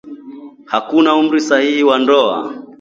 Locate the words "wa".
1.89-1.97